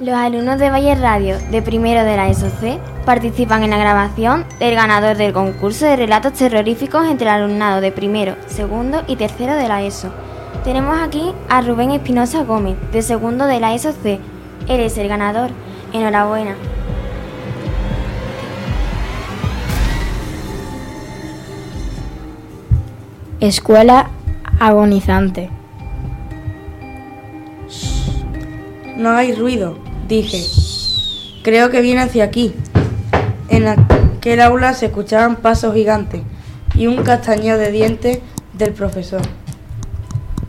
[0.00, 4.76] Los alumnos de Valle Radio de primero de la ESOC participan en la grabación del
[4.76, 9.66] ganador del concurso de relatos terroríficos entre el alumnado de primero, segundo y tercero de
[9.66, 10.12] la ESO.
[10.62, 14.20] Tenemos aquí a Rubén Espinosa Gómez, de segundo de la ESOC.
[14.68, 15.50] Él es el ganador.
[15.92, 16.54] Enhorabuena.
[23.40, 24.10] Escuela
[24.60, 25.50] agonizante.
[28.96, 29.76] No hay ruido,
[30.08, 30.42] dije.
[31.42, 32.54] Creo que viene hacia aquí.
[33.48, 36.22] En aquel aula se escuchaban pasos gigantes
[36.74, 38.18] y un castañeo de dientes
[38.54, 39.22] del profesor.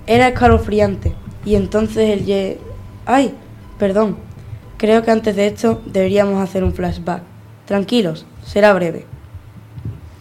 [0.07, 1.13] Era escalofriante
[1.45, 2.59] y entonces el ye...
[3.05, 3.33] ¡Ay!
[3.77, 4.17] Perdón.
[4.77, 7.21] Creo que antes de esto deberíamos hacer un flashback.
[7.65, 9.05] Tranquilos, será breve.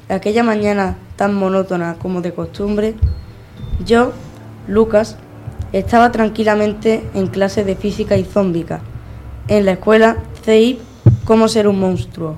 [0.09, 2.95] Aquella mañana tan monótona como de costumbre,
[3.85, 4.13] yo,
[4.67, 5.17] Lucas,
[5.73, 8.81] estaba tranquilamente en clase de física y zómbica,
[9.49, 10.81] en la escuela CEIP
[11.25, 12.37] Cómo ser un monstruo.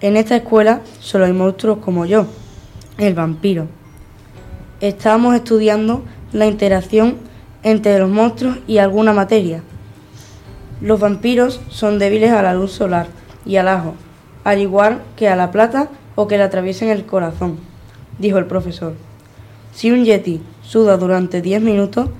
[0.00, 2.26] En esta escuela solo hay monstruos como yo,
[2.96, 3.66] el vampiro.
[4.80, 7.16] Estábamos estudiando la interacción
[7.64, 9.64] entre los monstruos y alguna materia.
[10.80, 13.08] Los vampiros son débiles a la luz solar
[13.44, 13.94] y al ajo,
[14.44, 17.58] al igual que a la plata o que le atraviesen el corazón,
[18.20, 18.94] dijo el profesor.
[19.72, 22.10] Si un yeti suda durante diez minutos,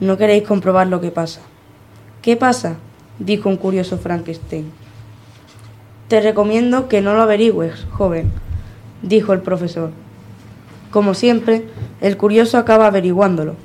[0.00, 1.40] no queréis comprobar lo que pasa.
[2.20, 2.76] ¿Qué pasa?
[3.18, 4.70] Dijo un curioso Frankenstein.
[6.08, 8.30] Te recomiendo que no lo averigües, joven,
[9.02, 9.90] dijo el profesor.
[10.90, 11.66] Como siempre,
[12.00, 13.56] el curioso acaba averiguándolo.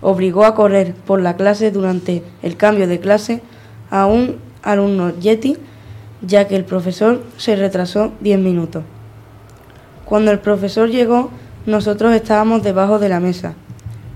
[0.00, 3.40] Obligó a correr por la clase durante el cambio de clase
[3.90, 5.56] a un alumno Yeti,
[6.22, 8.82] ya que el profesor se retrasó diez minutos.
[10.04, 11.30] Cuando el profesor llegó,
[11.66, 13.54] nosotros estábamos debajo de la mesa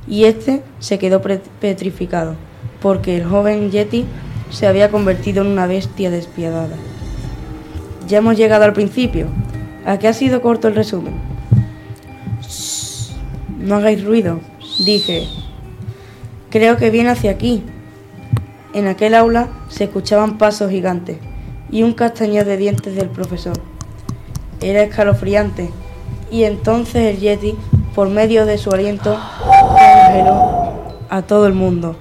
[0.08, 1.22] y este se quedó
[1.60, 2.34] petrificado,
[2.80, 4.06] porque el joven Yeti
[4.50, 6.76] se había convertido en una bestia despiadada.
[8.06, 9.26] Ya hemos llegado al principio.
[9.84, 11.14] ¿A qué ha sido corto el resumen?
[13.66, 14.40] no hagáis ruido,
[14.84, 15.26] dije.
[16.50, 17.64] Creo que viene hacia aquí.
[18.72, 21.18] En aquel aula se escuchaban pasos gigantes
[21.70, 23.60] y un castañeo de dientes del profesor.
[24.60, 25.70] Era escalofriante
[26.30, 27.56] y entonces el Yeti,
[27.94, 29.18] por medio de su aliento,
[29.48, 31.96] congeló a todo el mundo,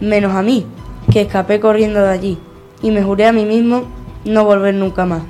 [0.00, 0.66] menos a mí,
[1.10, 2.38] que escapé corriendo de allí
[2.82, 3.84] y me juré a mí mismo
[4.24, 5.22] no volver nunca más.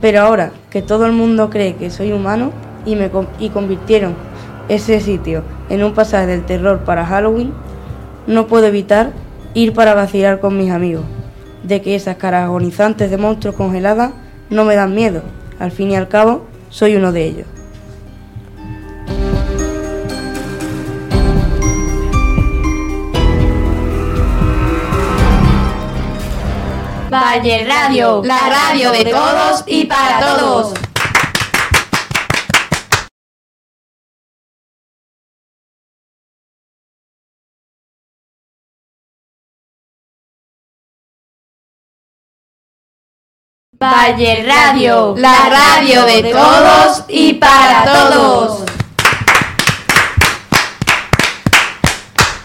[0.00, 2.52] Pero ahora que todo el mundo cree que soy humano
[2.84, 4.14] y me y convirtieron
[4.68, 7.52] ese sitio en un pasaje del terror para Halloween,
[8.26, 9.12] no puedo evitar
[9.54, 11.04] ir para vacilar con mis amigos,
[11.64, 14.12] de que esas caras agonizantes de monstruos congeladas
[14.48, 15.22] no me dan miedo.
[15.58, 17.46] Al fin y al cabo, soy uno de ellos.
[27.10, 30.74] Valle Radio, la radio de todos y para todos.
[43.72, 48.79] Valle Radio, la radio de todos y para todos.